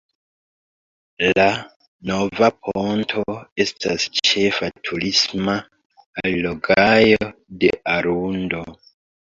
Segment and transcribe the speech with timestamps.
[1.37, 1.45] La
[2.11, 3.27] "Nova Ponto"
[3.67, 5.61] estas ĉefa turisma
[6.33, 8.69] allogaĵo de Arundo.